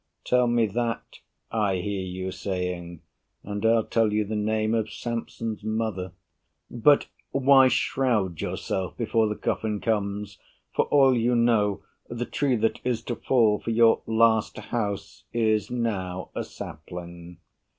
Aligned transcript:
Tell 0.23 0.47
me 0.47 0.65
that, 0.65 1.19
I 1.51 1.75
hear 1.75 2.01
you 2.01 2.31
saying, 2.31 3.03
and 3.43 3.63
I'll 3.63 3.83
tell 3.83 4.11
you 4.11 4.25
the 4.25 4.35
name 4.35 4.73
Of 4.73 4.91
Samson's 4.91 5.63
mother. 5.63 6.11
But 6.71 7.05
why 7.29 7.67
shroud 7.67 8.41
yourself 8.41 8.97
Before 8.97 9.27
the 9.27 9.35
coffin 9.35 9.79
comes? 9.79 10.39
For 10.73 10.85
all 10.85 11.15
you 11.15 11.35
know, 11.35 11.83
The 12.09 12.25
tree 12.25 12.55
that 12.55 12.79
is 12.83 13.03
to 13.03 13.15
fall 13.15 13.59
for 13.59 13.69
your 13.69 14.01
last 14.07 14.57
house 14.57 15.25
Is 15.33 15.69
now 15.69 16.31
a 16.33 16.43
sapling. 16.43 17.37